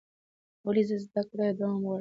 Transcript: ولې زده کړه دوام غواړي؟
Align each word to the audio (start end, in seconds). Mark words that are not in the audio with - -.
ولې 0.65 0.83
زده 1.03 1.21
کړه 1.29 1.45
دوام 1.57 1.75
غواړي؟ 1.81 1.89